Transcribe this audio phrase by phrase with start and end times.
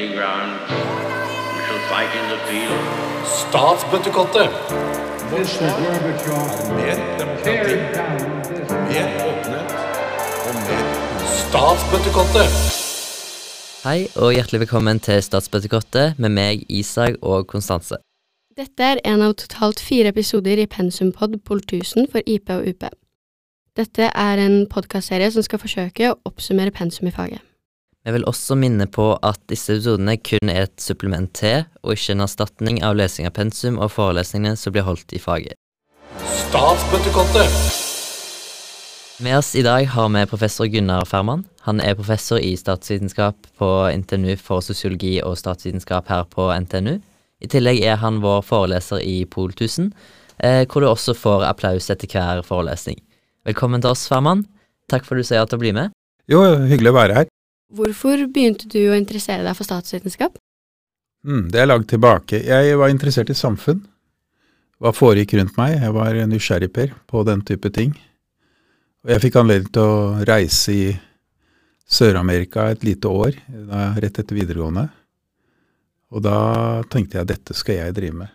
[0.00, 0.52] the ground.
[1.54, 2.80] We shall fight in the field.
[3.40, 4.50] Statsbøttekottet.
[5.32, 5.66] Mr.
[5.78, 6.40] Gorbachev,
[6.78, 7.76] Mer demokrati,
[8.90, 9.68] mer åpenhet
[10.46, 10.84] og mer
[11.42, 12.48] Statsbøttekottet.
[13.84, 18.00] Hei og hjertelig velkommen til Statsbøttekottet med meg, Isak og Konstanse.
[18.56, 22.88] Dette er en av totalt fire episoder i Pensumpod Pol 1000 for IP og UP.
[23.76, 27.49] Dette er en podkastserie som skal forsøke å oppsummere pensum i faget.
[28.00, 32.14] Vi vil også minne på at disse episodene kun er et supplement til, og ikke
[32.14, 35.58] en erstatning av lesing av pensum og forelesningene som blir holdt i faget.
[36.46, 37.58] Statsbøttekottet.
[39.20, 41.44] Med oss i dag har vi professor Gunnar Ferman.
[41.66, 46.94] Han er professor i statsvitenskap på NTNU for sosiologi og statsvitenskap her på NTNU.
[47.44, 49.90] I tillegg er han vår foreleser i Pol 1000,
[50.40, 52.96] eh, hvor du også får applaus etter hver forelesning.
[53.44, 54.46] Velkommen til oss, Ferman.
[54.88, 55.92] Takk for at du sier ja til å bli med.
[56.32, 57.30] Jo, hyggelig å være her.
[57.70, 60.38] Hvorfor begynte du å interessere deg for statsvitenskap?
[61.26, 62.40] Mm, det er langt tilbake.
[62.42, 63.84] Jeg var interessert i samfunn.
[64.80, 65.76] Hva foregikk rundt meg?
[65.78, 67.92] Jeg var nysgjerrig per på den type ting.
[69.04, 70.86] Og jeg fikk anledning til å reise i
[71.90, 73.36] Sør-Amerika et lite år,
[74.00, 74.86] rett etter videregående.
[76.10, 76.38] Og da
[76.90, 78.34] tenkte jeg dette skal jeg drive med.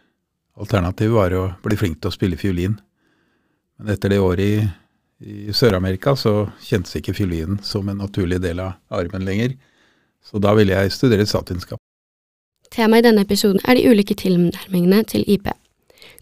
[0.59, 2.77] Alternativet var å bli flink til å spille fiolin.
[3.79, 4.67] Men etter det året i,
[5.23, 9.55] i Sør-Amerika så kjentes ikke fiolinen som en naturlig del av armen lenger.
[10.25, 11.79] Så da ville jeg studere statsvitenskap.
[12.73, 15.47] Temaet i denne episoden er de ulike tilnærmingene til IP.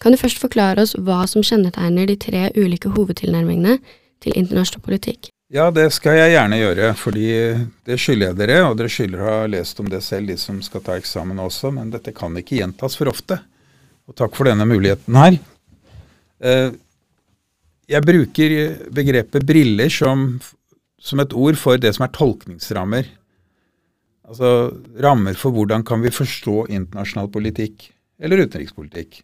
[0.04, 3.80] Kan du først forklare oss hva som kjennetegner de tre ulike hovedtilnærmingene
[4.24, 5.30] til internasjonal politikk?
[5.54, 7.28] Ja, det skal jeg gjerne gjøre, fordi
[7.86, 10.58] det skylder jeg dere, og dere skylder å ha lest om det selv, de som
[10.66, 13.38] skal ta eksamen også, men dette kan ikke gjentas for ofte.
[14.10, 15.38] Og takk for denne muligheten her.
[16.44, 16.74] Eh,
[17.92, 18.54] Jeg bruker
[18.96, 20.38] begrepet briller som,
[21.02, 23.10] som et ord for det som er tolkningsrammer.
[24.24, 24.72] Altså
[25.04, 27.90] rammer for hvordan kan vi forstå internasjonal politikk
[28.24, 29.20] eller utenrikspolitikk.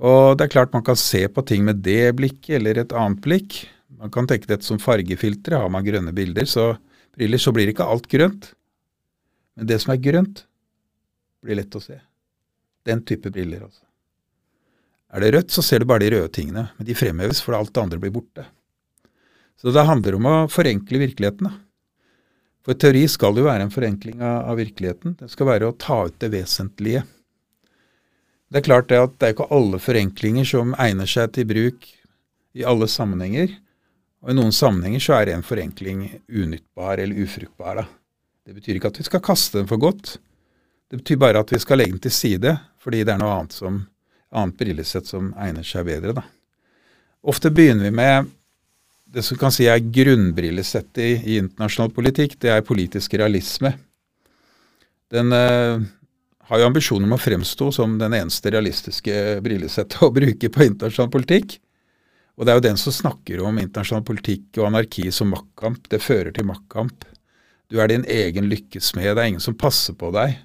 [0.00, 3.20] Og det er klart man kan se på ting med det blikket eller et annet
[3.24, 3.58] blikk.
[4.00, 5.58] Man kan tenke dette som fargefiltre.
[5.60, 6.72] Har man grønne bilder, så
[7.16, 8.52] briller, så blir ikke alt grønt.
[9.58, 10.46] Men det som er grønt,
[11.44, 11.98] blir lett å se.
[12.86, 13.82] Den type briller, altså.
[15.10, 17.72] Er det rødt, så ser du bare de røde tingene, men de fremheves for alt
[17.74, 18.44] det andre blir borte.
[19.60, 21.50] Så det handler om å forenkle virkeligheten.
[21.50, 21.56] da.
[22.64, 25.16] For teori skal jo være en forenkling av, av virkeligheten.
[25.18, 27.02] Det skal være å ta ut det vesentlige.
[28.50, 31.86] Det er klart det at det er ikke alle forenklinger som egner seg til bruk
[32.56, 33.52] i alle sammenhenger.
[34.20, 37.82] Og i noen sammenhenger så er en forenkling unyttbar eller ufruktbar.
[37.82, 37.86] Da.
[38.46, 40.18] Det betyr ikke at vi skal kaste den for godt.
[40.90, 43.54] Det betyr bare at vi skal legge den til side, fordi det er noe annet,
[43.54, 43.84] som,
[44.30, 46.14] annet brillesett som egner seg bedre.
[46.20, 46.24] Da.
[47.30, 48.30] Ofte begynner vi med
[49.10, 52.36] det som kan si er grunnbrillesettet i, i internasjonal politikk.
[52.40, 53.74] Det er politisk realisme.
[55.10, 55.82] Den eh,
[56.50, 61.10] har jo ambisjoner om å fremstå som den eneste realistiske brillesettet å bruke på internasjonal
[61.12, 61.58] politikk.
[62.38, 65.90] Og det er jo den som snakker om internasjonal politikk og anarki som maktkamp.
[65.92, 67.04] Det fører til maktkamp.
[67.70, 69.10] Du er din egen lykkesmed.
[69.10, 70.38] Det er ingen som passer på deg.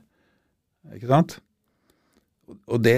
[0.97, 1.37] Ikke sant?
[2.69, 2.97] Og det,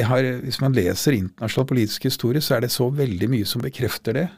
[0.00, 4.16] har, Hvis man leser internasjonal politisk historie, så er det så veldig mye som bekrefter
[4.16, 4.28] det.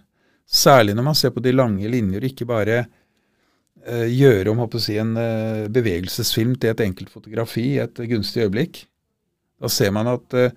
[0.45, 5.15] Særlig når man ser på de lange linjer, ikke bare uh, gjøre om si, en
[5.17, 8.85] uh, bevegelsesfilm til et enkelt fotografi i et gunstig øyeblikk.
[9.61, 10.51] Da ser man at uh,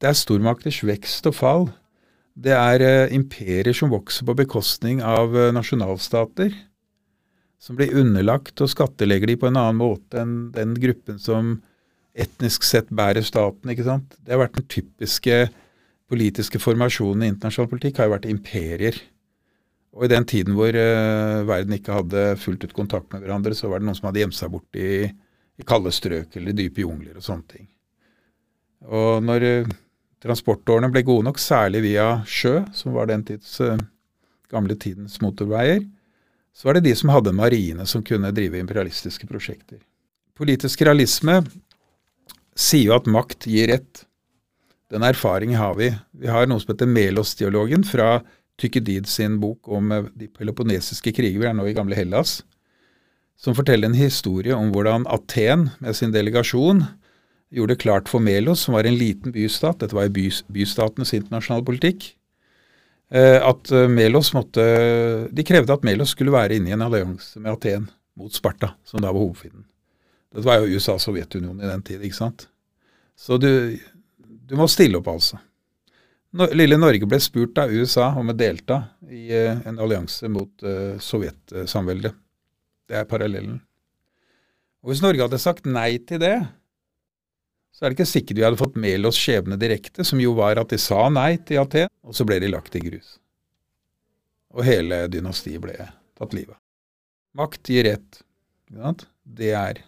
[0.00, 1.68] det er stormakters vekst og fall.
[2.32, 6.54] Det er imperier som vokser på bekostning av nasjonalstater,
[7.60, 11.58] som blir underlagt og skattelegger de på en annen måte enn den gruppen som
[12.12, 13.70] etnisk sett bærer staten.
[13.72, 14.16] ikke sant?
[14.20, 15.46] Det har vært den typiske
[16.12, 18.98] politiske formasjonen i internasjonal politikk, har jo vært imperier.
[19.92, 23.68] Og i den tiden hvor uh, verden ikke hadde fullt ut kontakt med hverandre, så
[23.68, 27.18] var det noen som hadde gjemt seg bort i, i kalde strøk eller dype jungler
[27.18, 27.66] og sånne ting.
[28.88, 29.72] Og når uh,
[30.24, 33.76] transportårene ble gode nok, særlig via sjø, som var den tids uh,
[34.52, 35.84] gamle tidens motorveier,
[36.52, 39.80] så var det de som hadde marine som kunne drive imperialistiske prosjekter.
[40.36, 41.40] Politisk realisme
[42.58, 44.04] sier jo at makt gir rett.
[44.92, 45.90] Den erfaringen har vi.
[46.20, 48.20] Vi har noe som heter Melos-dialogen fra
[48.60, 52.42] Tykkedid sin bok om eh, de peloponnesiske kriger, vi er nå i gamle Hellas,
[53.40, 56.84] som forteller en historie om hvordan Aten med sin delegasjon
[57.52, 61.66] gjorde klart for Melos, som var en liten bystat, dette var i by, bystatenes internasjonale
[61.66, 62.12] politikk,
[63.12, 64.62] eh, at eh, Melos måtte
[65.32, 67.90] De krevde at Melos skulle være inne i en allianse med Aten
[68.20, 69.66] mot Sparta, som da var hovedfienden.
[70.32, 72.46] Dette var jo USA og Sovjetunionen i den tid, ikke sant.
[73.18, 73.76] Så du,
[74.48, 75.40] du må stille opp, altså.
[76.56, 78.78] Lille Norge ble spurt av USA om å delta
[79.12, 82.16] i eh, en allianse mot uh, Sovjetsamveldet.
[82.88, 83.58] Det er parallellen.
[84.80, 86.38] Og hvis Norge hadde sagt nei til det,
[87.72, 90.72] så er det ikke sikkert vi hadde fått Melos skjebne direkte, som jo var at
[90.72, 93.18] de sa nei til Aten, og så ble de lagt i grus.
[94.56, 95.76] Og hele dynastiet ble
[96.16, 96.60] tatt livet av.
[97.44, 98.22] Makt gir rett.
[98.68, 99.06] Ikke sant?
[99.22, 99.84] Det er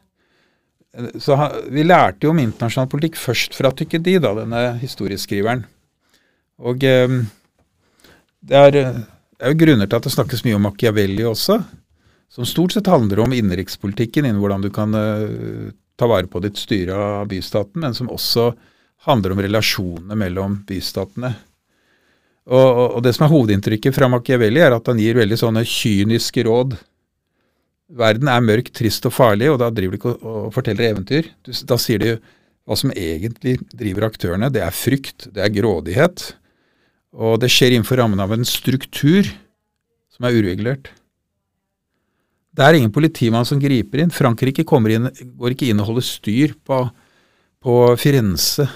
[1.18, 1.36] Så
[1.74, 5.64] vi lærte jo om internasjonal politikk først fra Tykkedi, da, denne historieskriveren.
[6.62, 7.16] Og eh,
[8.44, 11.58] det er, det er jo grunner til at det snakkes mye om Machiavelli også,
[12.30, 16.58] som stort sett handler om innenrikspolitikken, innen hvordan du kan eh, ta vare på ditt
[16.58, 18.52] styre av bystaten, men som også
[19.08, 21.34] handler om relasjonene mellom bystatene.
[22.44, 25.64] Og, og, og det som er hovedinntrykket fra Machiavelli, er at han gir veldig sånne
[25.68, 26.76] kyniske råd.
[27.94, 31.28] Verden er mørk, trist og farlig, og da driver de ikke og, forteller eventyr.
[31.68, 32.16] Da sier de
[32.64, 34.50] hva som egentlig driver aktørene.
[34.52, 36.26] Det er frykt, det er grådighet.
[37.14, 39.28] Og det skjer innenfor rammen av en struktur
[40.14, 40.90] som er uregulert.
[42.54, 44.14] Det er ingen politimann som griper inn.
[44.14, 46.80] Frankrike inn, går ikke inn og holder styr på,
[47.62, 48.68] på Firenze,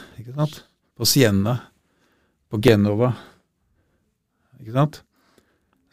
[0.99, 1.59] på Siena,
[2.51, 3.13] på Genova.
[4.59, 5.03] Ikke sant?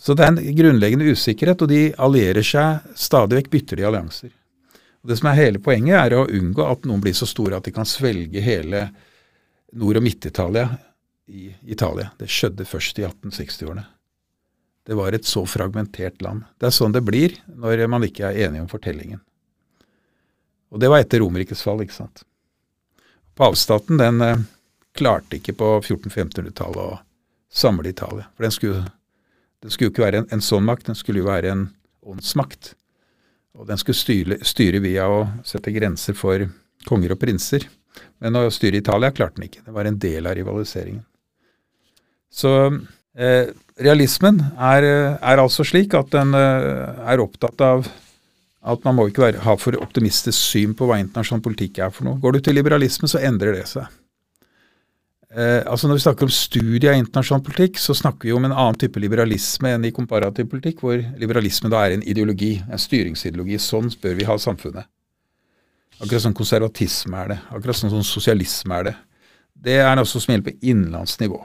[0.06, 4.34] Så det er en grunnleggende usikkerhet, og de allierer seg stadig vekk, bytter de allianser.
[5.02, 7.66] Og Det som er hele poenget, er å unngå at noen blir så store at
[7.66, 8.88] de kan svelge hele
[9.74, 10.70] Nord- og Midt-Italia
[11.28, 12.12] i Italia.
[12.18, 13.86] Det skjedde først i 1860-årene.
[14.86, 16.44] Det var et så fragmentert land.
[16.62, 19.24] Det er sånn det blir når man ikke er enig om fortellingen.
[20.70, 22.22] Og det var etter Romerrikets fall, ikke sant.
[23.36, 24.44] Pavestaten den eh,
[24.96, 27.00] klarte ikke på 1400-1500-tallet å
[27.50, 28.30] samle Italia.
[28.36, 28.84] For den skulle,
[29.66, 31.64] den skulle jo ikke være en, en sånn makt, den skulle jo være en
[32.06, 32.76] åndsmakt.
[33.58, 36.44] Og den skulle styre, styre via å sette grenser for
[36.86, 37.66] konger og prinser.
[38.22, 39.64] Men å styre Italia klarte den ikke.
[39.66, 41.02] Det var en del av rivaliseringen.
[42.30, 42.52] Så
[43.18, 43.50] eh,
[43.82, 44.86] realismen er,
[45.18, 47.88] er, altså slik at den eh, er opptatt av
[48.66, 52.06] at man må ikke være, ha for optimistisk syn på hva internasjonal politikk er for
[52.06, 52.20] noe.
[52.22, 53.90] Går du til liberalisme, så endrer det seg.
[55.36, 58.54] Eh, altså Når vi snakker om studie av internasjonal politikk, så snakker vi om en
[58.56, 63.60] annen type liberalisme enn i komparativ politikk, hvor liberalisme da er en ideologi, en styringsideologi.
[63.60, 64.88] Sånn bør vi ha samfunnet.
[66.00, 67.38] Akkurat som konservatisme er det.
[67.52, 68.96] Akkurat som sosialisme er det.
[69.66, 71.42] Det er noe som gjelder på innenlandsnivå.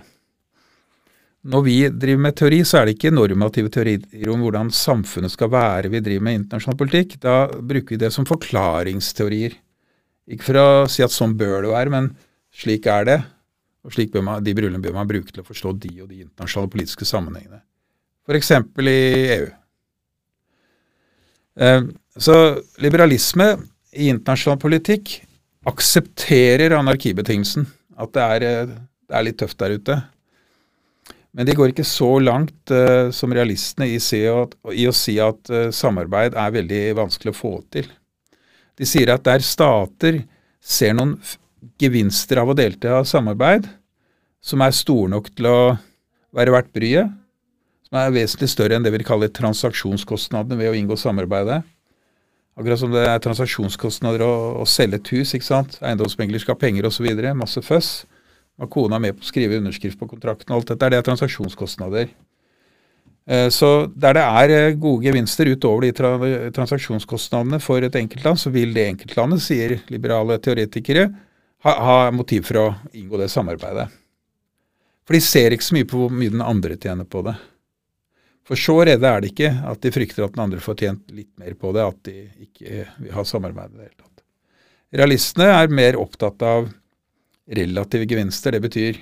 [1.50, 5.48] Når vi driver med teori, så er det ikke normative teorier om hvordan samfunnet skal
[5.50, 7.18] være vi driver med internasjonal politikk.
[7.22, 9.58] Da bruker vi det som forklaringsteorier.
[10.30, 12.10] Ikke for å si at sånn bør det være, men
[12.54, 13.20] slik er det.
[13.86, 16.20] Og slik bør man, De brillene bør man bruke til å forstå de og de
[16.26, 17.62] internasjonale politiske sammenhengene.
[18.28, 18.52] F.eks.
[18.84, 19.00] i
[19.38, 19.48] EU.
[21.60, 21.82] Eh,
[22.20, 22.36] så
[22.82, 23.54] liberalisme
[23.96, 25.16] i internasjonal politikk
[25.68, 27.66] aksepterer anarkibetingelsen.
[28.00, 28.74] At det er, eh,
[29.08, 29.98] det er litt tøft der ute.
[31.36, 35.52] Men de går ikke så langt uh, som realistene i, at, i, å si at
[35.54, 37.86] uh, samarbeid er veldig vanskelig å få til.
[38.74, 40.24] De sier at der stater
[40.58, 41.14] ser noen
[41.80, 43.66] gevinster av å delta i samarbeid,
[44.40, 45.58] som er store nok til å
[46.36, 47.10] være verdt bryet,
[47.88, 51.60] som er vesentlig større enn det vi kaller transaksjonskostnadene ved å inngå samarbeidet.
[52.58, 55.78] Akkurat som det er transaksjonskostnader å, å selge et hus, ikke sant.
[55.80, 57.06] Eiendomsmegler skal ha penger osv.
[57.38, 57.90] Masse føss
[58.60, 62.10] var kona med på å skrive underskrift på kontrakten og alt dette, det er transaksjonskostnader.
[63.54, 66.12] Så der det er gode gevinster utover de tra
[66.56, 71.06] transaksjonskostnadene for et enkeltland, så vil det enkeltlandet, sier liberale teoretikere,
[71.66, 73.88] ha, ha motiv for å inngå det samarbeidet.
[75.06, 77.34] For de ser ikke så mye på hvor mye den andre tjener på det.
[78.46, 81.30] For så redde er det ikke at de frykter at den andre får tjent litt
[81.38, 84.24] mer på det, at de ikke vil ha samarbeid i det hele tatt.
[85.00, 86.70] Realistene er mer opptatt av
[87.50, 88.56] relative gevinster.
[88.56, 88.98] Det betyr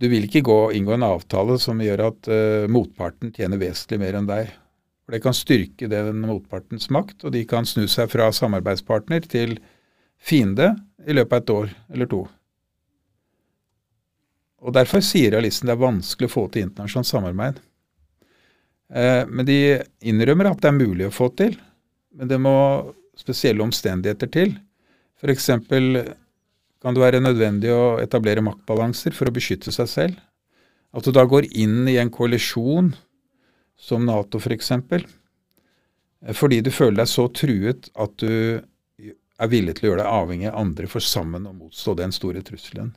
[0.00, 4.16] du vil ikke gå, inngå en avtale som gjør at uh, motparten tjener vesentlig mer
[4.16, 4.48] enn deg.
[5.04, 9.58] For Det kan styrke den motpartens makt, og de kan snu seg fra samarbeidspartner til
[10.20, 10.74] fiende
[11.06, 12.20] i løpet av et år eller to.
[14.60, 17.60] Og Derfor sier realisten det er vanskelig å få til internasjonalt samarbeid.
[18.90, 19.58] Uh, men de
[20.10, 21.54] innrømmer at det er mulig å få til,
[22.16, 22.56] men det må
[23.18, 24.56] spesielle omstendigheter til.
[25.20, 25.48] F.eks
[26.80, 30.20] kan det være nødvendig å etablere maktbalanser for å beskytte seg selv.
[30.96, 32.94] At du da går inn i en koalisjon,
[33.80, 35.08] som Nato f.eks., for
[36.36, 38.60] fordi du føler deg så truet at du
[39.40, 42.42] er villig til å gjøre deg avhengig av andre for sammen å motstå den store
[42.44, 42.92] trusselen.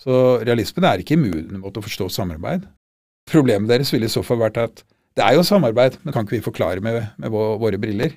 [0.00, 0.14] Så
[0.46, 2.64] realismen er ikke immun mot å forstå samarbeid.
[3.28, 4.82] Problemet deres ville i så fall vært at
[5.18, 8.14] det er jo samarbeid, men kan ikke vi forklare med, med våre briller?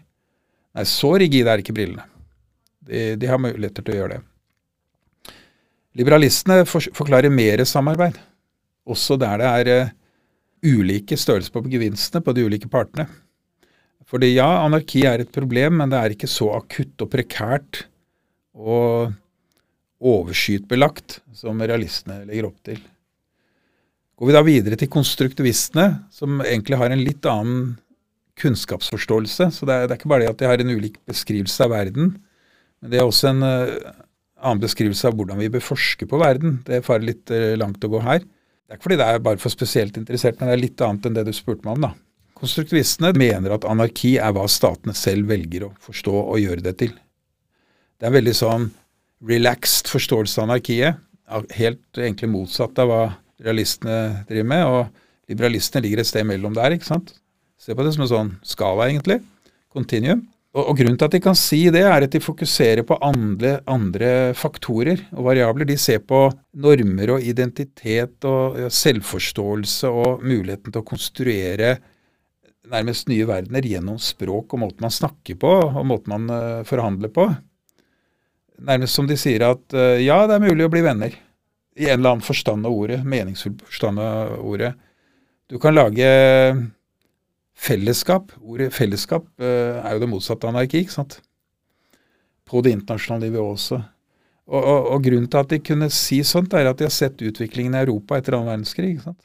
[0.73, 2.05] Nei, så rigide er ikke brillene.
[2.83, 5.33] De, de har muligheter til å gjøre det.
[6.00, 8.15] Liberalistene forklarer mer samarbeid,
[8.89, 9.91] også der det er uh,
[10.63, 13.05] ulike størrelser på gevinstene på de ulike partene.
[14.13, 17.88] Fordi ja, anarki er et problem, men det er ikke så akutt og prekært
[18.53, 19.13] og
[20.03, 22.77] overskytbelagt som realistene legger opp til.
[24.13, 27.74] Går vi da videre til konstruktivistene, som egentlig har en litt annen
[28.38, 29.50] kunnskapsforståelse.
[29.53, 31.74] Så det er, det er ikke bare det at de har en ulik beskrivelse av
[31.74, 32.13] verden,
[32.84, 33.98] men det er også en uh,
[34.43, 36.60] annen beskrivelse av hvordan vi bør forske på verden.
[36.67, 38.22] Det farer litt uh, langt å gå her.
[38.22, 41.10] Det er ikke fordi det er bare for spesielt interessert, men det er litt annet
[41.10, 41.93] enn det du spurte meg om, da.
[42.43, 46.91] Konstruktivistene mener at anarki er hva statene selv velger å forstå og gjøre det til.
[47.95, 48.65] Det er en veldig sånn
[49.23, 51.00] relaxed forståelse av anarkiet.
[51.55, 53.03] Helt egentlig motsatt av hva
[53.39, 54.63] realistene driver med.
[54.67, 56.75] Og liberalistene ligger et sted mellom der.
[56.75, 57.13] ikke sant?
[57.55, 59.21] Se på det som en sånn skala, egentlig.
[59.71, 60.25] Continuum.
[60.53, 63.55] Og, og, Grunnen til at de kan si det, er at de fokuserer på andre,
[63.71, 65.71] andre faktorer og variabler.
[65.71, 66.25] De ser på
[66.59, 71.77] normer og identitet og selvforståelse og muligheten til å konstruere
[72.72, 77.12] nærmest nye verdener gjennom språk og måten man snakker på og måten man uh, forhandler
[77.13, 77.27] på.
[78.63, 81.15] Nærmest som de sier at uh, ja, det er mulig å bli venner
[81.74, 84.74] i en eller annen forstand av ordet, meningsfull forstand av ordet.
[85.50, 86.08] Du kan lage
[87.58, 88.32] fellesskap.
[88.41, 91.20] Ordet fellesskap uh, er jo det motsatte av anarki, ikke sant?
[92.48, 93.82] På det internasjonale nivået også.
[94.43, 97.22] Og, og, og, grunnen til at de kunne si sånt, er at de har sett
[97.24, 98.96] utviklingen i Europa etter annen verdenskrig.
[98.96, 99.22] ikke sant?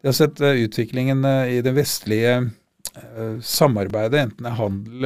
[0.00, 2.40] De har sett uh, utviklingen uh, i det vestlige
[3.46, 5.04] samarbeidet, enten det er handel,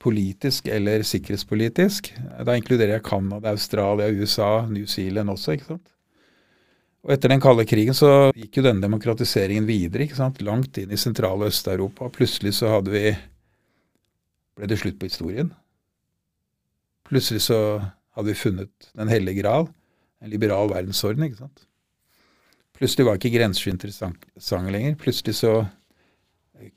[0.00, 2.08] politisk eller sikkerhetspolitisk.
[2.46, 5.52] Da inkluderer jeg Canada, Australia, USA, New Zealand også.
[5.52, 5.92] ikke sant?
[7.02, 10.40] Og Etter den kalde krigen så gikk jo denne demokratiseringen videre, ikke sant?
[10.46, 12.08] langt inn i sentral- og Øst-Europa.
[12.14, 13.04] Plutselig så hadde vi
[14.56, 15.50] ble det slutt på historien.
[17.08, 17.58] Plutselig så
[18.16, 19.68] hadde vi funnet Den hellige gral,
[20.22, 21.24] en liberal verdensorden.
[21.26, 21.66] ikke sant?
[22.78, 24.96] Plutselig var ikke grenser interessante lenger.
[25.00, 25.52] Plutselig så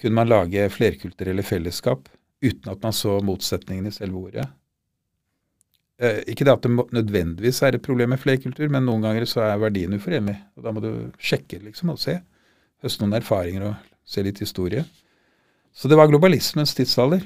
[0.01, 2.09] kunne man lage flerkulturelle fellesskap
[2.43, 4.45] uten at man så motsetningen i selve ordet.
[5.97, 9.45] Eh, ikke det at det nødvendigvis er et problem med flerkultur, men noen ganger så
[9.45, 10.35] er verdien uforenlig.
[10.57, 12.17] Og da må du sjekke liksom og se.
[12.83, 13.75] Høste noen erfaringer og
[14.05, 14.83] se litt historie.
[15.75, 17.23] Så det var globalismens tidsalder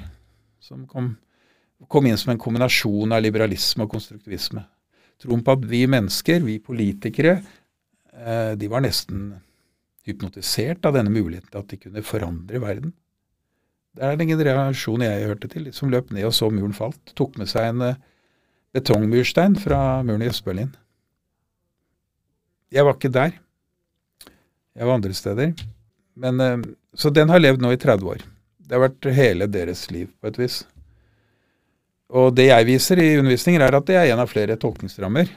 [0.62, 1.16] som kom,
[1.90, 4.62] kom inn som en kombinasjon av liberalisme og konstruktivisme.
[5.20, 7.40] Troen på at vi mennesker, vi politikere,
[8.20, 9.30] de var nesten
[10.04, 12.92] hypnotisert av denne muligheten til at de kunne forandre verden.
[13.96, 17.00] Det er den generasjonen jeg hørte til, som løp ned og så muren falt.
[17.18, 17.98] Tok med seg en uh,
[18.76, 20.70] betongmurstein fra muren i Øst-Berlin.
[22.70, 23.34] Jeg var ikke der.
[24.78, 25.64] Jeg var andre steder.
[26.14, 26.62] Men, uh,
[26.94, 28.22] så den har levd nå i 30 år.
[28.62, 30.62] Det har vært hele deres liv, på et vis.
[32.14, 35.30] Og det jeg viser i undervisninger, er at det er en av flere tolkningsrammer.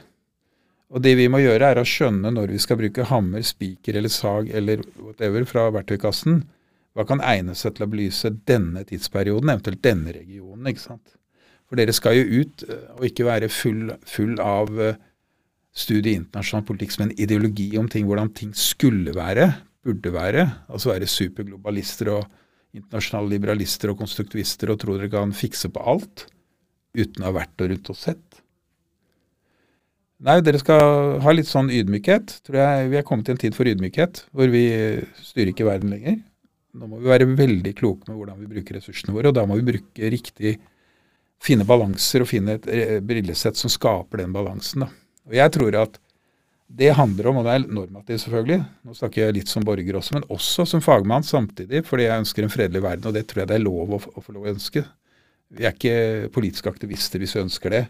[0.94, 4.12] Og det vi må gjøre, er å skjønne når vi skal bruke hammer, spiker eller
[4.14, 6.44] sag eller whatever fra verktøykassen,
[6.94, 10.68] hva kan egne seg til å belyse denne tidsperioden, eventuelt denne regionen?
[10.70, 11.16] ikke sant?
[11.66, 15.00] For dere skal jo ut eh, og ikke være full, full av eh,
[15.74, 19.50] studie i internasjonal politikk som en ideologi om ting, hvordan ting skulle være,
[19.84, 20.46] burde være.
[20.70, 22.28] Altså være superglobalister og
[22.78, 26.28] internasjonale liberalister og konstruktivister og tro dere kan fikse på alt
[26.94, 28.43] uten å ha vært og rundt og sett.
[30.24, 32.38] Nei, dere skal ha litt sånn ydmykhet.
[32.48, 34.68] Tror jeg Vi er kommet til en tid for ydmykhet, hvor vi
[35.20, 36.22] styrer ikke verden lenger.
[36.74, 39.60] Nå må vi være veldig kloke med hvordan vi bruker ressursene våre, og da må
[39.60, 40.60] vi bruke riktig
[41.44, 44.86] Finne balanser og finne et eh, brillesett som skaper den balansen.
[44.86, 44.88] Da.
[45.28, 45.98] Og Jeg tror at
[46.72, 50.16] det handler om, og det er normativt selvfølgelig, nå snakker jeg litt som borger også,
[50.16, 53.52] men også som fagmann samtidig, fordi jeg ønsker en fredelig verden, og det tror jeg
[53.52, 54.86] det er lov å, å få lov å ønske.
[55.54, 57.84] Vi er ikke politiske aktivister hvis vi ønsker det.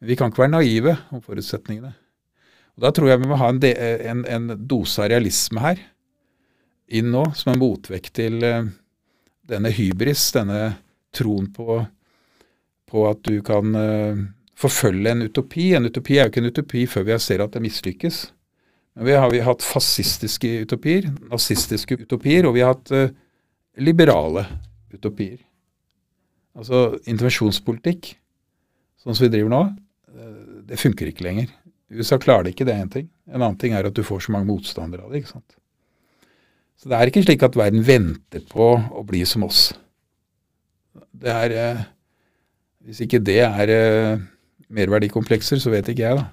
[0.00, 1.92] Vi kan ikke være naive om forutsetningene.
[2.76, 3.72] Og Da tror jeg vi må ha en, de,
[4.08, 5.80] en, en dose av realisme her
[6.90, 8.64] inn nå, som en motvekt til uh,
[9.46, 10.62] denne hybris, denne
[11.14, 11.82] troen på,
[12.90, 14.22] på at du kan uh,
[14.58, 15.70] forfølge en utopi.
[15.76, 18.22] En utopi er jo ikke en utopi før vi ser at det mislykkes.
[18.96, 23.12] Men vi har vi hatt fascistiske utopier, nazistiske utopier, og vi har hatt uh,
[23.78, 24.48] liberale
[24.96, 25.38] utopier.
[26.58, 28.14] Altså intervensjonspolitikk,
[28.98, 29.62] sånn som vi driver nå,
[30.70, 31.50] det funker ikke lenger.
[31.90, 33.08] USA klarer det ikke, det er én ting.
[33.26, 35.22] En annen ting er at du får så mange motstandere av det.
[35.22, 35.56] ikke sant?
[36.78, 39.70] Så det er ikke slik at verden venter på å bli som oss.
[41.10, 41.80] Det er eh,
[42.86, 44.22] Hvis ikke det er eh,
[44.72, 46.28] merverdikomplekser, så vet ikke jeg, da.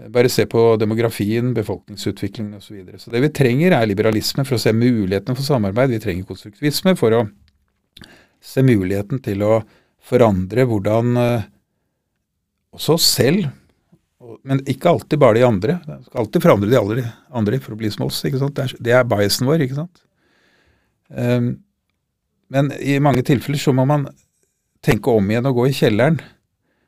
[0.00, 2.66] Eh, bare se på demografien, befolkningsutviklingen osv.
[2.66, 2.98] Så, videre.
[2.98, 5.92] så det vi trenger, er liberalisme for å se mulighetene for samarbeid.
[5.92, 7.26] Vi trenger konstruktivisme for å
[8.42, 9.60] se muligheten til å
[10.06, 11.14] forandre hvordan
[12.76, 13.48] også selv
[14.46, 15.78] men ikke alltid bare de andre.
[15.86, 18.22] Du skal alltid forandre de andre, andre for å bli som oss.
[18.26, 18.56] ikke sant?
[18.56, 19.64] Det er, det er biasen vår.
[19.66, 20.02] ikke sant?
[21.08, 21.50] Um,
[22.52, 24.06] men i mange tilfeller så må man
[24.84, 26.20] tenke om igjen og gå i kjelleren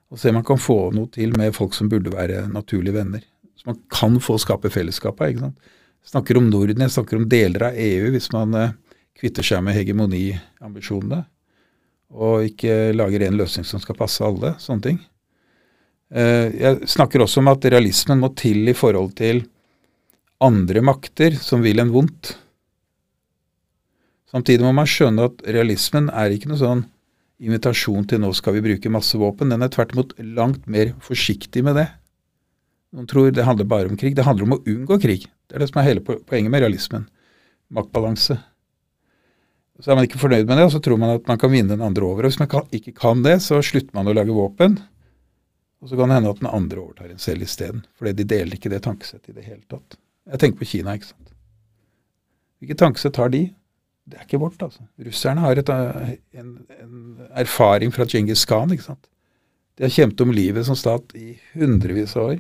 [0.09, 3.25] og se om man kan få noe til med folk som burde være naturlige venner.
[3.59, 5.35] Så man kan få skape fellesskap av.
[5.35, 8.71] Jeg snakker om Norden, jeg snakker om deler av EU, hvis man uh,
[9.19, 11.25] kvitter seg med hegemoniambisjonene.
[12.17, 14.55] Og ikke lager en løsning som skal passe alle.
[14.63, 15.03] Sånne ting.
[16.09, 19.43] Eh, jeg snakker også om at realismen må til i forhold til
[20.41, 22.37] andre makter som vil en vondt.
[24.29, 26.85] Samtidig må man skjønne at realismen er ikke noe sånn
[27.39, 29.53] invitasjon til nå skal vi bruke masse våpen.
[29.53, 31.89] Den er tvert imot langt mer forsiktig med det.
[32.97, 34.17] Noen tror det handler bare om krig.
[34.17, 35.27] Det handler om å unngå krig.
[35.49, 37.09] Det er det som er hele poenget med realismen.
[37.73, 38.39] Maktbalanse.
[39.79, 41.77] Så er man ikke fornøyd med det, og så tror man at man kan vinne
[41.77, 42.27] den andre over.
[42.27, 44.81] Og hvis man ikke kan det, så slutter man å lage våpen.
[45.79, 47.85] Og så kan det hende at den andre overtar en selv isteden.
[47.99, 49.99] Fordi de deler ikke det tankesettet i det hele tatt.
[50.29, 51.31] Jeg tenker på Kina, ikke sant.
[52.59, 53.45] Hvilket tankesett har de?
[54.09, 54.83] Det er ikke vårt, altså.
[55.05, 56.93] Russerne har et, en, en,
[57.37, 58.73] erfaring fra Djengis Khan.
[58.75, 59.09] ikke sant?
[59.79, 62.39] De har kjempet om livet som stat i hundrevis av år.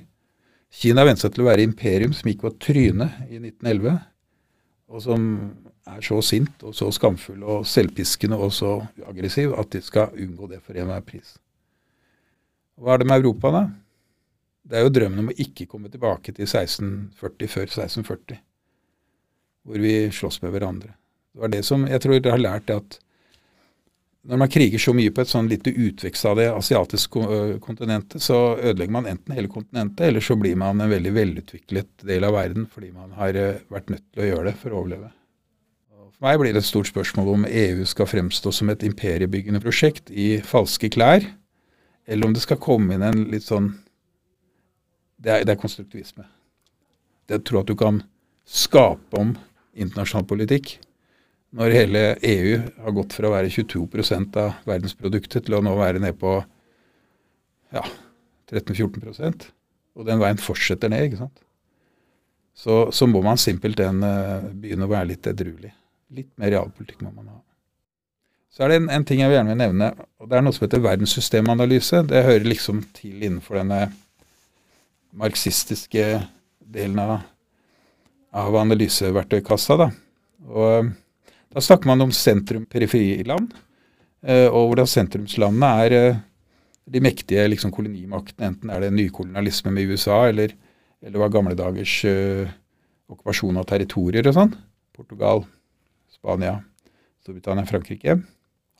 [0.74, 3.94] Kina vente seg til å være imperium som gikk på trynet i 1911,
[4.88, 5.28] og som
[5.88, 8.74] er så sint og så skamfull og selvpiskende og så
[9.08, 11.36] aggressiv at de skal unngå det for enhver pris.
[12.78, 13.64] Hva er det med Europa, da?
[14.68, 18.40] Det er jo drømmen om å ikke komme tilbake til 1640 før 1640,
[19.66, 20.92] hvor vi slåss med hverandre.
[21.32, 22.98] Det var det som jeg tror dere har lært, at
[24.28, 27.22] når man kriger så mye på et sånn lite utvekst av det asiatiske
[27.64, 32.26] kontinentet, så ødelegger man enten hele kontinentet, eller så blir man en veldig velutviklet del
[32.28, 33.38] av verden fordi man har
[33.72, 35.10] vært nødt til å gjøre det for å overleve.
[36.18, 40.10] For meg blir det et stort spørsmål om EU skal fremstå som et imperiebyggende prosjekt
[40.10, 41.24] i falske klær,
[42.08, 43.74] eller om det skal komme inn en litt sånn
[45.18, 46.24] Det er, det er konstruktivisme.
[47.26, 47.96] Det å tro at du kan
[48.46, 49.32] skape om
[49.74, 50.76] internasjonal politikk
[51.58, 52.52] når hele EU
[52.84, 56.36] har gått fra å være 22% av verdensproduktet til å nå være nede på
[57.74, 57.82] ja,
[58.52, 59.48] 13-14%
[59.98, 61.42] Og den veien fortsetter ned, ikke sant.
[62.54, 65.72] Så, så må man simpelthen uh, begynne å være litt edruelig.
[66.14, 67.40] Litt mer realpolitikk må man ha.
[68.52, 70.56] Så er det en, en, ting jeg vil gjerne vil nevne, og det er noe
[70.56, 72.02] som heter verdenssystemanalyse.
[72.08, 73.80] Det hører liksom til innenfor denne
[75.18, 76.06] marxistiske
[76.58, 77.18] delen av,
[78.36, 79.76] av analyseverktøykassa.
[79.80, 79.90] da.
[80.48, 80.90] Og
[81.54, 83.52] da snakker man om sentrum-periferiland,
[84.26, 86.24] eh, og hvordan sentrumslandene er eh,
[86.88, 88.52] de mektige liksom, kolonimaktene.
[88.52, 90.54] Enten er det nykolonialisme med USA, eller,
[91.04, 92.48] eller var gamle dagers uh,
[93.12, 94.54] okkupasjon av territorier og sånn.
[94.96, 95.44] Portugal,
[96.12, 96.56] Spania,
[97.22, 98.16] Storbritannia, Frankrike,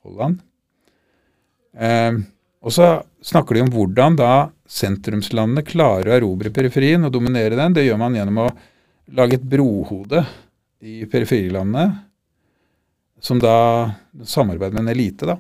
[0.09, 0.41] Holland.
[1.79, 2.19] Eh,
[2.65, 2.89] og så
[3.25, 4.33] snakker de om hvordan da
[4.69, 7.77] sentrumslandene klarer å erobre periferien og dominere den.
[7.77, 8.51] Det gjør man gjennom å
[9.17, 10.25] lage et brohode
[10.85, 11.87] i periferilandene
[13.21, 13.91] som da
[14.25, 15.39] samarbeider med en elite, da.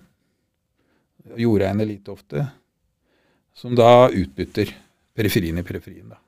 [1.39, 2.47] Gjorde en elite ofte.
[3.55, 4.73] Som da utbytter
[5.15, 6.09] periferien i periferien.
[6.09, 6.19] da.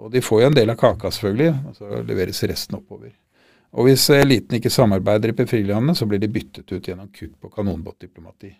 [0.00, 3.12] Og de får jo en del av kaka, selvfølgelig, og så leveres resten oppover.
[3.74, 7.50] Og hvis eliten ikke samarbeider i periferilandene, så blir de byttet ut gjennom kutt på
[7.56, 8.52] kanonbåtdiplomati.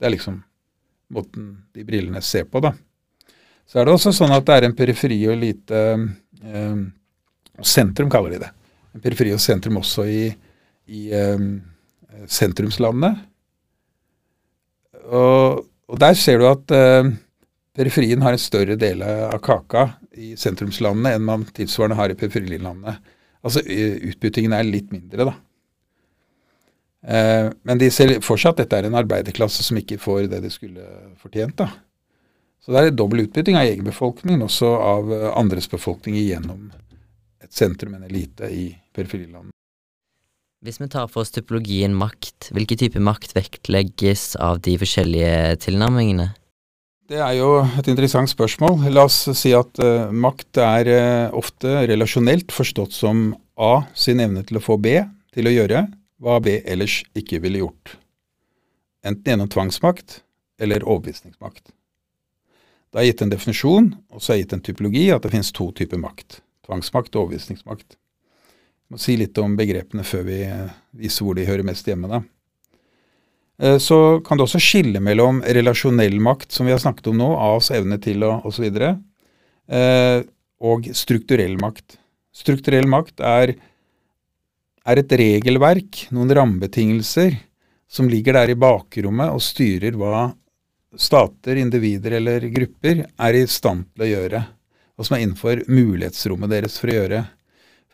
[0.00, 0.40] Det er liksom
[1.14, 2.72] måten de brillene ser på, da.
[3.68, 6.84] Så er det også sånn at det er en periferi og elite eh,
[7.64, 8.50] Sentrum kaller de det.
[8.96, 10.24] En periferi og sentrum også i,
[10.90, 11.44] i eh,
[12.26, 13.12] sentrumslandene.
[15.04, 17.12] Og, og, der ser du at eh,
[17.76, 19.86] periferien har en større del av kaka
[20.18, 22.96] i sentrumslandene enn man tilsvarende har i periferilandene.
[23.44, 25.34] Altså utbyttingen er litt mindre, da.
[27.04, 30.52] Eh, men de ser fortsatt at dette er en arbeiderklasse som ikke får det de
[30.52, 30.86] skulle
[31.20, 31.56] fortjent.
[31.60, 31.68] da.
[32.64, 36.70] Så det er dobbel utbytting av egen befolkning, også av eh, andres befolkning gjennom
[37.44, 39.52] et sentrum, en elite, i periferilandene.
[40.64, 46.30] Hvis vi tar for oss typologien makt, hvilken type makt vektlegges av de forskjellige tilnærmingene?
[47.04, 48.86] Det er jo et interessant spørsmål.
[48.88, 53.26] La oss si at uh, makt er uh, ofte relasjonelt forstått som
[53.60, 54.96] A sin evne til å få B
[55.34, 55.84] til å gjøre
[56.24, 57.98] hva B ellers ikke ville gjort.
[59.04, 60.22] Enten gjennom tvangsmakt
[60.56, 61.74] eller overbevisningsmakt.
[62.94, 65.68] Det er gitt en definisjon, og så er gitt en typologi at det finnes to
[65.76, 66.40] typer makt.
[66.64, 67.98] Tvangsmakt og overbevisningsmakt
[68.88, 72.08] må si litt om begrepene før vi eh, viser hvor de hører mest hjemme.
[72.08, 72.22] da.
[73.62, 77.30] Eh, så kan det også skille mellom relasjonell makt, som vi har snakket om nå,
[77.52, 80.20] A's evne til å osv., eh,
[80.64, 81.98] og strukturell makt.
[82.34, 83.54] Strukturell makt er,
[84.84, 87.36] er et regelverk, noen rammebetingelser,
[87.90, 90.32] som ligger der i bakrommet og styrer hva
[90.98, 94.42] stater, individer eller grupper er i stand til å gjøre,
[94.94, 97.22] og som er innenfor mulighetsrommet deres for å gjøre.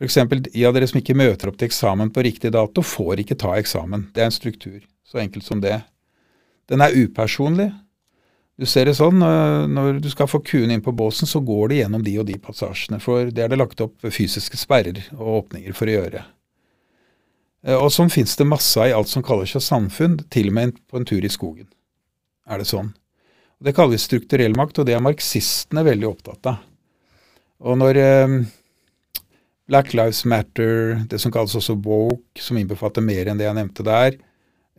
[0.01, 0.17] F.eks.
[0.47, 3.57] de av dere som ikke møter opp til eksamen på riktig dato, får ikke ta
[3.61, 4.09] eksamen.
[4.15, 4.81] Det er en struktur.
[5.11, 5.81] Så enkelt som det.
[6.71, 7.73] Den er upersonlig.
[8.61, 11.69] Du ser det sånn, øh, Når du skal få kuen inn på båsen, så går
[11.69, 13.01] det gjennom de og de passasjene.
[13.01, 16.25] For det er det lagt opp fysiske sperrer og åpninger for å gjøre.
[17.65, 20.55] Eh, Og sånn fins det masse av i alt som kaller seg samfunn, til og
[20.55, 21.69] med på en tur i skogen.
[22.47, 22.95] Er det sånn?
[23.63, 26.63] Det kaller vi strukturell makt, og det er marxistene veldig opptatt av.
[27.61, 28.39] Og når eh,
[29.69, 33.85] Black Lives Matter, det som kalles også woke, som innbefatter mer enn det jeg nevnte
[33.85, 34.17] der,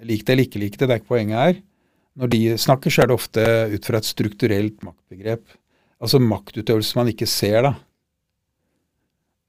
[0.08, 1.60] lik det eller ikke lik det, det er ikke poenget her.
[2.22, 5.46] Når de snakker, så er det ofte ut fra et strukturelt maktbegrep.
[6.02, 7.74] Altså maktutøvelse man ikke ser, da.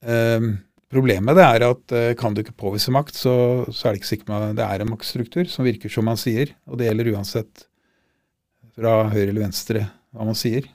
[0.02, 0.54] Ehm,
[0.92, 3.34] problemet det er at eh, kan du ikke påvise makt, så,
[3.70, 6.54] så er det ikke sikkert man, det er en maktstruktur som virker som man sier.
[6.68, 7.66] Og det gjelder uansett
[8.76, 10.68] fra høyre eller venstre hva man sier.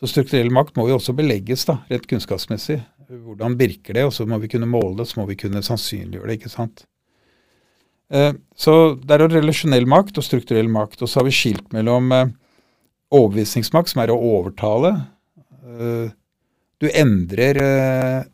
[0.00, 2.80] Så strukturell makt må jo også belegges, da, rett kunnskapsmessig.
[3.12, 4.06] Hvordan virker det?
[4.08, 6.40] Og så må vi kunne måle det, så må vi kunne sannsynliggjøre det.
[6.40, 6.86] ikke sant?
[8.12, 11.00] Eh, Så det er jo relasjonell makt og strukturell makt.
[11.02, 12.32] Og så har vi skilt mellom eh,
[13.12, 14.92] overbevisningsmakt, som er å overtale.
[15.62, 16.10] Eh,
[16.82, 17.54] Du endrer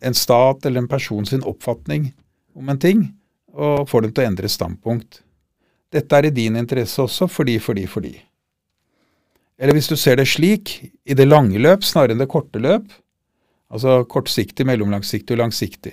[0.00, 2.14] en stat eller en person sin oppfatning
[2.56, 3.02] om en ting,
[3.52, 5.20] og får dem til å endre standpunkt.
[5.92, 8.14] Dette er i din interesse også, fordi, fordi, fordi.
[9.60, 12.88] Eller hvis du ser det slik, i det lange løp snarere enn det korte løp,
[13.68, 15.92] altså kortsiktig, mellomlangsiktig og langsiktig.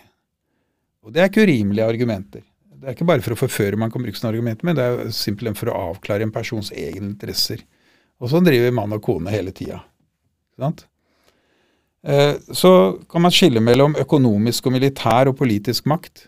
[1.04, 2.48] Og det er ikke urimelige argumenter.
[2.86, 5.08] Det er ikke bare for å forføre man kan bruke sånne argumenter, men det er
[5.10, 7.64] simpelthen for å avklare en persons egne interesser.
[8.22, 9.80] Og sånn driver mann og kone hele tida.
[12.06, 16.28] Eh, Så kan man skille mellom økonomisk og militær og politisk makt.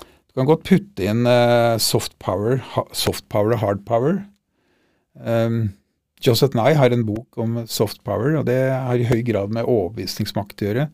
[0.00, 2.64] Du kan godt putte inn eh, soft power,
[2.96, 4.22] soft power og hard power.
[5.20, 5.74] Um,
[6.24, 9.68] Joseph Nye har en bok om soft power, og det har i høy grad med
[9.68, 10.88] overbevisningsmakt å gjøre.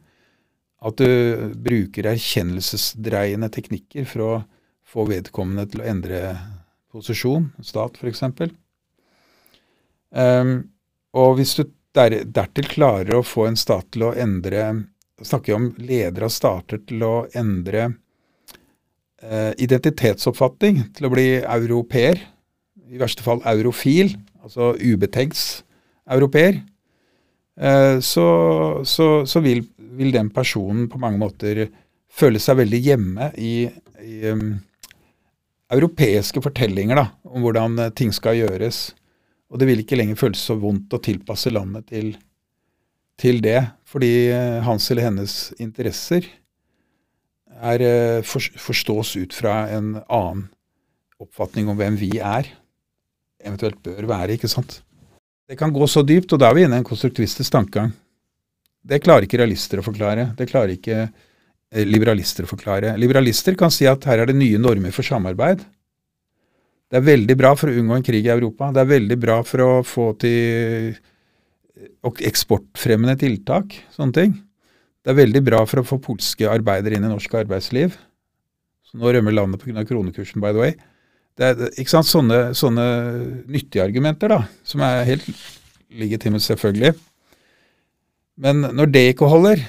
[0.82, 4.32] At du bruker erkjennelsesdreiende teknikker for å
[4.92, 6.22] få vedkommende til å endre
[6.92, 8.24] posisjon, stat f.eks.
[10.12, 10.56] Um,
[11.16, 11.64] og hvis du
[11.96, 14.88] der, dertil klarer å få en stat til å endre
[15.22, 22.18] Snakker om ledere av stater til å endre uh, identitetsoppfatning, til å bli europeer,
[22.90, 25.62] i verste fall eurofil, altså ubetenkt
[26.10, 26.58] europeer,
[27.52, 29.58] Uh, så, så, så vil,
[29.96, 31.66] vil den personen på mange måter
[32.12, 33.54] føle seg veldig hjemme i,
[34.02, 34.56] i um,
[35.72, 38.90] europeiske fortellinger da, om hvordan eh, ting skal gjøres.
[39.52, 42.14] Og det vil ikke lenger føles så vondt å tilpasse landet til,
[43.20, 46.28] til det, fordi eh, hans eller hennes interesser
[47.62, 50.48] er, eh, for, forstås ut fra en annen
[51.22, 52.48] oppfatning om hvem vi er,
[53.42, 54.80] eventuelt bør være, ikke sant.
[55.48, 57.92] Det kan gå så dypt, og da er vi inne i en konstruktivistisk tankegang.
[58.82, 60.32] Det klarer ikke realister å forklare.
[60.38, 62.96] Det klarer ikke eh, liberalister å forklare.
[63.00, 65.62] Liberalister kan si at her er det nye normer for samarbeid.
[66.92, 68.68] Det er veldig bra for å unngå en krig i Europa.
[68.74, 70.92] Det er veldig bra for å få til
[72.02, 74.34] eksportfremmende tiltak, sånne ting.
[75.02, 77.96] Det er veldig bra for å få polske arbeidere inn i norsk arbeidsliv.
[78.86, 79.86] Så nå rømmer landet pga.
[79.88, 80.76] kronekursen, by the way.
[81.38, 82.84] Det er ikke sant, sånne, sånne
[83.48, 85.24] nyttige argumenter, da, som er helt
[85.96, 86.92] legitime, selvfølgelig.
[88.40, 89.60] Men når det ikke holder,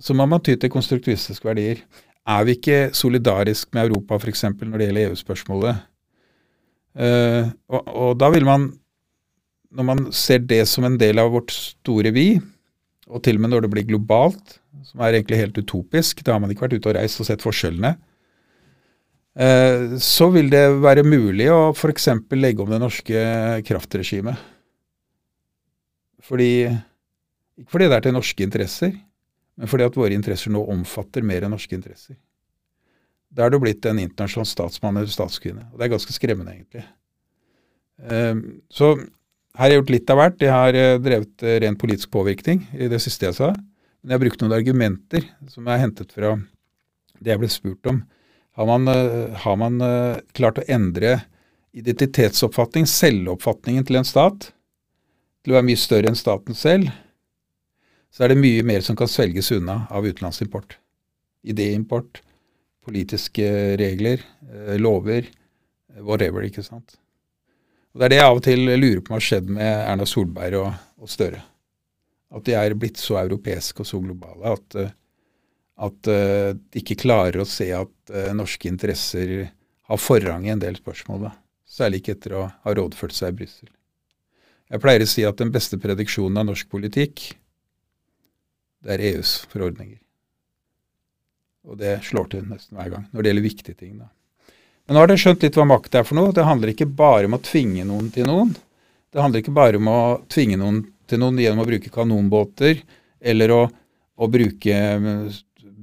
[0.00, 1.82] så må man ty til konstruktivistiske verdier.
[2.28, 4.44] Er vi ikke solidarisk med Europa f.eks.
[4.44, 5.80] når det gjelder EU-spørsmålet?
[6.90, 8.70] Uh, og, og da vil man,
[9.70, 12.32] når man ser det som en del av vårt store vi,
[13.10, 16.42] og til og med når det blir globalt, som er egentlig helt utopisk, da har
[16.42, 17.94] man ikke vært ute og reist og sett forskjellene,
[19.40, 22.10] uh, så vil det være mulig å f.eks.
[22.36, 23.24] legge om det norske
[23.66, 24.46] kraftregimet.
[26.30, 26.52] Fordi,
[27.60, 28.96] ikke fordi det er til norske interesser,
[29.60, 32.16] men fordi at våre interesser nå omfatter mer enn norske interesser.
[33.30, 35.68] Da er du blitt en internasjonal statsmann eller statskvinne.
[35.70, 36.84] Og det er ganske skremmende, egentlig.
[38.10, 40.40] Ehm, Så her har jeg gjort litt av hvert.
[40.40, 43.50] Jeg har eh, drevet eh, ren politisk påvirkning i det siste jeg sa.
[44.00, 46.36] Men jeg har brukt noen argumenter som er hentet fra
[47.20, 48.00] det jeg ble spurt om.
[48.58, 49.78] Har man, eh, har man
[50.34, 51.20] klart å endre
[51.76, 54.50] identitetsoppfatning, selvoppfatningen til en stat,
[55.44, 56.90] til å være mye større enn staten selv,
[58.10, 60.76] så er det mye mer som kan svelges unna av utenlandsimport.
[61.46, 62.22] Idéimport,
[62.84, 65.28] politiske regler, eh, lover,
[65.94, 66.98] eh, whatever, ikke sant.
[67.92, 70.06] Og Det er det jeg av og til lurer på om har skjedd med Erna
[70.06, 71.42] Solberg og, og Støre.
[72.30, 74.92] At de er blitt så europeiske og så globale at, eh,
[75.86, 79.50] at eh, de ikke klarer å se at eh, norske interesser
[79.90, 81.26] har forrang i en del spørsmål.
[81.26, 81.34] Da.
[81.66, 83.72] Særlig ikke etter å ha rådført seg i Brussel.
[84.70, 87.32] Jeg pleier å si at den beste prediksjonen av norsk politikk,
[88.84, 89.98] det er EUs forordninger.
[91.68, 93.98] Og det slår til nesten hver gang, når det gjelder viktige ting.
[94.00, 94.08] da.
[94.86, 96.32] Men nå har dere skjønt litt hva makt er for noe.
[96.34, 98.54] Det handler ikke bare om å tvinge noen til noen.
[99.10, 102.80] Det handler ikke bare om å tvinge noen til noen gjennom å bruke kanonbåter,
[103.20, 103.60] eller å,
[104.16, 105.38] å bruke eh,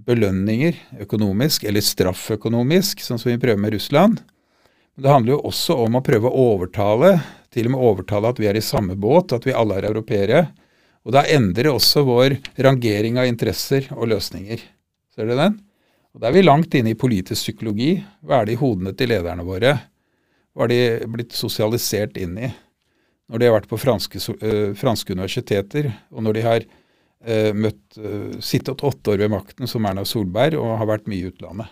[0.07, 4.21] belønninger økonomisk, eller straff økonomisk, sånn som vi prøver med Russland.
[4.95, 7.17] Men det handler jo også om å prøve å overtale,
[7.53, 10.47] til og med overtale at vi er i samme båt, at vi alle er europeere.
[11.07, 14.59] Og da endrer også vår rangering av interesser og løsninger.
[15.15, 15.55] Ser du den?
[16.11, 17.93] Og Da er vi langt inne i politisk psykologi.
[18.25, 19.77] Hva er det i hodene til lederne våre?
[20.51, 22.49] Hva har de blitt sosialisert inn i?
[23.29, 27.85] Når de har vært på franske, øh, franske universiteter, og når de har øh, møtt,
[27.99, 31.71] øh, sittet åtte år ved makten som Erna Solberg og har vært mye i utlandet.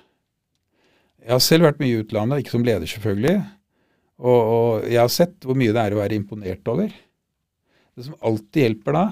[1.25, 3.37] Jeg har selv vært mye i utlandet, ikke som leder selvfølgelig.
[4.21, 6.93] Og, og jeg har sett hvor mye det er å være imponert over.
[7.95, 9.05] Det som alltid hjelper da,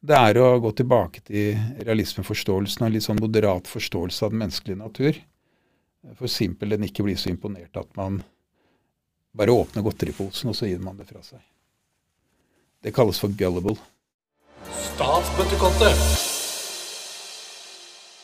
[0.00, 4.44] det er å gå tilbake til realismeforståelsen og en litt sånn moderat forståelse av den
[4.44, 5.18] menneskelige natur.
[6.18, 8.20] For simpelthen ikke bli så imponert at man
[9.38, 11.42] bare åpner godteriposen, og så gir man det fra seg.
[12.82, 13.76] Det kalles for gullible.
[14.94, 16.06] Statsbøttekottet.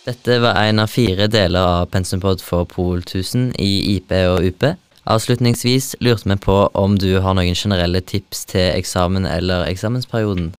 [0.04, 4.66] Dette var en av fire deler av Pensumpod for Pol 1000 i IP og UP.
[5.10, 10.52] Avslutningsvis lurte vi på om du har noen generelle tips til eksamen eller eksamensperioden?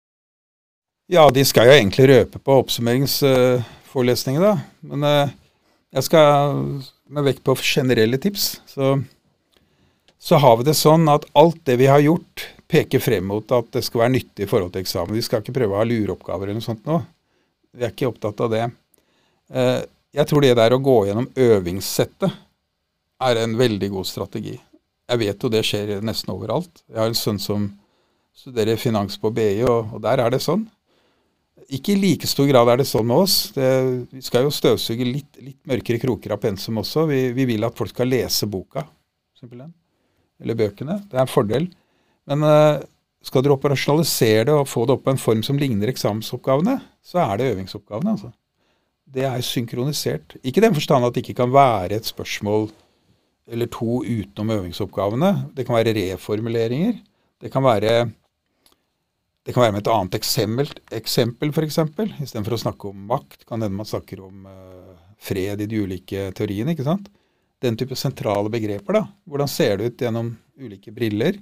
[1.06, 4.56] Ja, de skal jo egentlig røpe på oppsummeringsforelesningene, da.
[4.90, 5.34] Men eh,
[5.94, 6.56] jeg skal
[7.14, 8.56] med vekt på generelle tips.
[8.66, 8.96] Så,
[10.18, 13.70] så har vi det sånn at alt det vi har gjort, peker frem mot at
[13.76, 15.14] det skal være nyttig i forhold til eksamen.
[15.14, 16.98] Vi skal ikke prøve å ha lureoppgaver eller noe sånt nå.
[17.76, 18.66] Vi er ikke opptatt av det.
[19.54, 19.82] Eh,
[20.16, 22.42] jeg tror det der å gå gjennom øvingssettet
[23.30, 24.56] er en veldig god strategi.
[25.06, 26.82] Jeg vet jo det skjer nesten overalt.
[26.90, 27.70] Jeg har en sønn som
[28.36, 30.66] studerer finans på BI, og, og der er det sånn.
[31.74, 33.36] Ikke i like stor grad er det sånn med oss.
[33.56, 33.70] Det,
[34.14, 37.08] vi skal jo støvsuge litt, litt mørkere kroker av pensum også.
[37.10, 38.84] Vi, vi, vil at folk skal lese boka,
[39.40, 39.74] simpelthen.
[40.44, 41.00] Eller bøkene.
[41.10, 41.66] Det er en fordel.
[42.30, 42.84] Men uh,
[43.26, 47.24] skal dere operasjonalisere det og få det opp på en form som ligner eksamensoppgavene, så
[47.24, 48.14] er det øvingsoppgavene.
[48.14, 48.30] altså.
[49.16, 50.36] Det er synkronisert.
[50.44, 52.70] Ikke i den forstand at det ikke kan være et spørsmål
[53.48, 55.32] eller to utenom øvingsoppgavene.
[55.58, 57.00] Det kan være reformuleringer.
[57.42, 58.10] Det kan være
[59.46, 61.78] det kan være med et annet eksempel, eksempel f.eks.
[62.24, 66.32] Istedenfor å snakke om makt, kan hende man snakker om uh, fred i de ulike
[66.38, 66.74] teoriene.
[66.74, 67.12] ikke sant?
[67.62, 68.98] Den type sentrale begreper.
[68.98, 69.04] da.
[69.30, 71.38] Hvordan ser det ut gjennom ulike briller?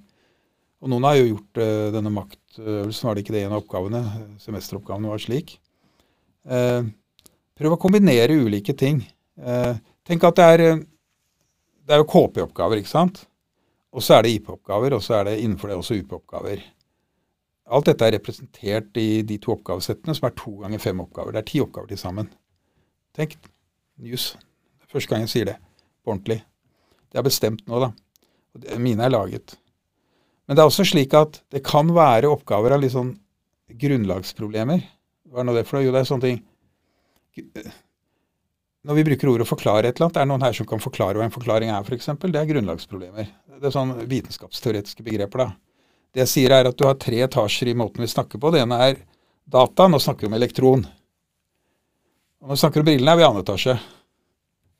[0.83, 4.03] Og noen har jo gjort uh, denne maktøvelsen, var det ikke det en av oppgavene?
[4.43, 5.55] Semesteroppgavene var slik.
[6.43, 6.83] Uh,
[7.55, 8.99] prøv å kombinere ulike ting.
[10.03, 10.83] tenk at det er,
[11.87, 13.23] det er jo KP-oppgaver, ikke sant?
[13.95, 16.59] Og så er det IP-oppgaver, og så er det innenfor det også UP-oppgaver.
[17.71, 21.35] Alt dette er representert i de to oppgavesettene, som er to ganger fem oppgaver.
[21.35, 22.29] Det er ti oppgaver til sammen.
[23.15, 23.37] Tenk.
[24.03, 24.33] News.
[24.91, 25.57] Første gang jeg sier det
[26.03, 26.41] på ordentlig.
[27.13, 27.91] Det er bestemt nå, da.
[28.81, 29.55] Mine er laget.
[30.45, 33.15] Men det er også slik at det kan være oppgaver av litt sånn
[33.79, 34.83] grunnlagsproblemer.
[35.31, 35.85] Hva er nå det for noe?
[35.87, 36.41] Jo, det er sånne ting
[38.83, 41.17] Når vi bruker ordet 'forklare' et eller annet, det er noen her som kan forklare
[41.17, 42.05] hva en forklaring er, f.eks.?
[42.19, 43.29] Det er grunnlagsproblemer.
[43.55, 45.72] Det er sånn vitenskapsteoretiske begreper, da.
[46.13, 48.51] Det jeg sier er at du har tre etasjer i måten vi snakker på.
[48.53, 48.99] Det ene er
[49.49, 50.83] data, nå snakker vi om elektron.
[52.43, 53.77] Og når vi snakker om brillene, er vi i annen etasje.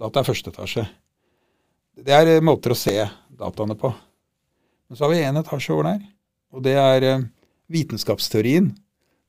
[0.04, 0.84] Data er første etasje.
[2.04, 2.96] Det er eh, måter å se
[3.34, 3.90] dataene på.
[4.86, 6.06] Men så har vi én etasje over der,
[6.54, 7.26] og det er eh,
[7.74, 8.70] vitenskapsteorien.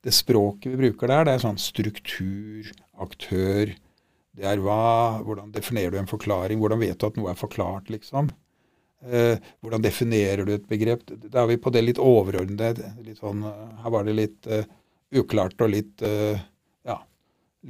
[0.05, 2.69] Det språket vi bruker der, det er sånn struktur,
[3.01, 3.71] aktør
[4.35, 6.59] Det er hva Hvordan definerer du en forklaring?
[6.61, 8.29] Hvordan vet du at noe er forklart, liksom?
[9.05, 11.03] Eh, hvordan definerer du et begrep?
[11.29, 12.89] Da er vi på det litt overordnede.
[13.05, 14.65] Litt sånn, eh, her var det litt uh,
[15.13, 16.39] uklart og litt, uh,
[16.87, 16.97] ja,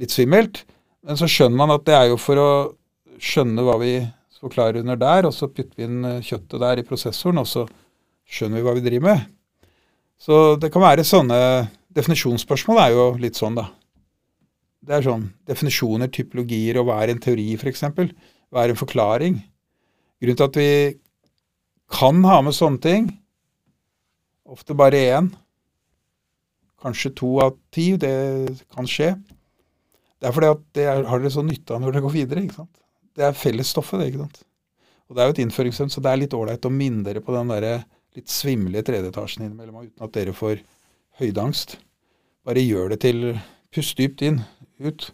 [0.00, 0.62] litt svimmelt.
[1.04, 2.50] Men så skjønner man at det er jo for å
[3.20, 3.98] skjønne hva vi
[4.40, 7.66] forklarer under der, og så putter vi inn kjøttet der i prosessoren, og så
[8.26, 9.26] skjønner vi hva vi driver med.
[10.20, 11.38] Så det kan være sånne
[11.96, 13.70] Definisjonsspørsmål er jo litt sånn, da.
[14.84, 17.86] Det er sånn definisjoner, typologier, og hva er en teori, f.eks.?
[18.52, 19.38] Hva er en forklaring?
[20.20, 20.68] Grunnen til at vi
[21.92, 23.10] kan ha med sånne ting.
[24.46, 25.30] Ofte bare én.
[26.82, 27.92] Kanskje to av ti.
[28.00, 28.12] Det
[28.74, 29.14] kan skje.
[30.20, 32.44] Det er fordi at det er, har dere så nytte av når dere går videre.
[32.46, 32.82] ikke sant?
[33.16, 34.12] Det er fellesstoffet, det.
[34.12, 34.42] ikke sant?
[35.06, 37.34] Og Det er jo et innføringssøvn, så det er litt ålreit å minne dere på
[37.36, 37.84] den der
[38.16, 40.62] litt svimle tredje etasjen innimellom, uten at dere får
[41.20, 41.76] høydeangst.
[42.46, 43.28] Bare gjør det til
[43.76, 44.38] Pust dypt inn,
[44.80, 45.10] ut.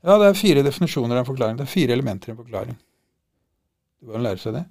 [0.00, 1.58] Ja, det er fire definisjoner av en forklaring.
[1.58, 2.78] Det er fire elementer i en forklaring.
[4.00, 4.62] Du kan lære seg det.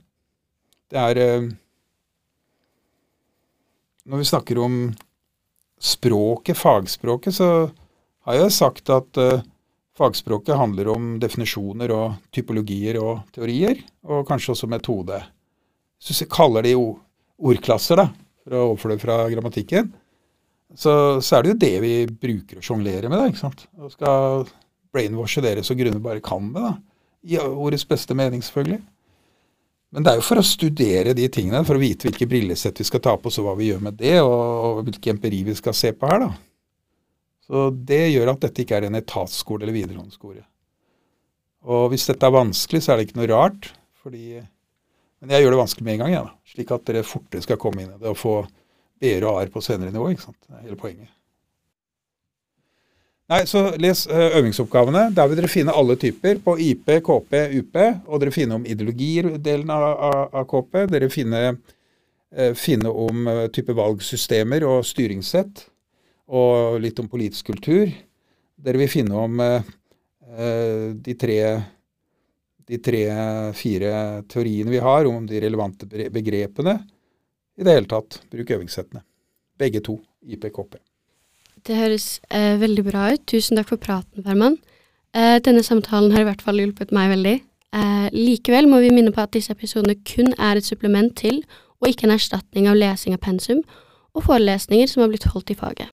[0.92, 1.50] Det er eh,
[4.12, 4.76] Når vi snakker om
[5.82, 7.48] språket, fagspråket, så
[8.28, 9.42] har jeg sagt at uh,
[9.98, 15.18] Fagspråket handler om definisjoner og typologier og teorier, og kanskje også metode.
[16.02, 18.08] Hvis vi kaller de ordklasser, da,
[18.42, 19.92] for å overføre det fra grammatikken,
[20.74, 23.66] så, så er det jo det vi bruker å sjonglere med, da, ikke sant.
[23.78, 24.48] Og skal
[24.96, 26.74] brainwashe dere så grunne bare kan det, da.
[27.22, 28.82] I ordets beste mening, selvfølgelig.
[29.92, 32.88] Men det er jo for å studere de tingene, for å vite hvilke brillesett vi
[32.88, 35.92] skal ta på så hva vi gjør med det, og, hvilken empiri vi skal se
[35.92, 36.30] på her, da.
[37.44, 40.46] Så det gjør at dette ikke er en etatsskole eller videregående skole.
[41.68, 44.42] Og hvis dette er vanskelig, så er det ikke noe rart, fordi
[45.22, 46.32] Men jeg gjør det vanskelig med en gang, jeg, da.
[46.50, 48.32] Slik at dere fortere skal komme inn i det og få
[48.98, 50.40] B-er og A-er på senere nivå, ikke sant.
[50.48, 51.12] Det er hele poenget.
[53.32, 55.06] Nei, så les eh, øvingsoppgavene.
[55.16, 57.78] Der vil dere finne alle typer på IP, KP, UP.
[58.10, 60.82] Og dere finner om ideologier-delen av, av, av KP.
[60.92, 61.56] Dere finner,
[62.36, 65.64] eh, finner om eh, type valgsystemer og styringssett.
[66.28, 67.96] Og litt om politisk kultur.
[68.60, 69.72] Dere vil finne om eh,
[70.36, 71.40] eh, de tre
[72.72, 73.94] de tre-fire
[74.32, 76.78] teoriene vi har om de relevante begrepene.
[77.58, 79.04] I det hele tatt, bruk øvingssettene.
[79.60, 79.98] Begge to.
[80.22, 80.78] IP-KP.
[81.68, 83.24] Det høres eh, veldig bra ut.
[83.30, 84.58] Tusen takk for praten, Ferman.
[85.14, 87.38] Eh, denne samtalen har i hvert fall hjulpet meg veldig.
[87.72, 91.42] Eh, likevel må vi minne på at disse episodene kun er et supplement til,
[91.82, 93.62] og ikke en erstatning av lesing av pensum
[94.12, 95.92] og forelesninger som har blitt holdt i faget.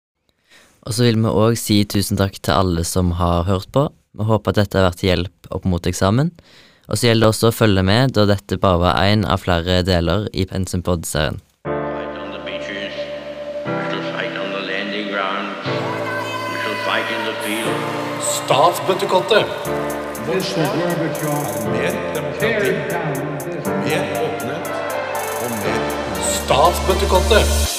[0.86, 3.88] Og så vil vi òg si tusen takk til alle som har hørt på.
[4.18, 6.32] Vi håper at dette har vært til hjelp opp mot eksamen.
[6.88, 9.82] Og så gjelder det også å følge med, da dette bare var én av flere
[9.84, 11.42] deler i Pensumpod-serien.
[18.48, 19.44] Statsbøttekottet.
[20.26, 22.72] Mer demokrati,
[23.84, 24.64] mer åpenhet
[25.42, 25.80] og mer
[26.22, 27.77] Statsbøttekottet.